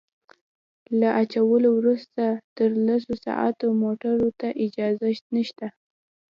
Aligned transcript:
له 0.99 1.09
اچولو 1.21 1.69
وروسته 1.79 2.23
تر 2.57 2.69
لسو 2.85 3.11
ساعتونو 3.25 3.79
موټرو 3.83 4.29
ته 4.39 4.47
اجازه 4.65 5.07
نشته 5.35 5.67